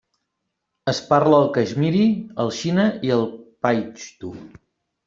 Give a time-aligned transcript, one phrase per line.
[0.93, 2.03] Es parla el caixmiri,
[2.45, 3.25] el xina i el
[3.69, 4.39] paixtu.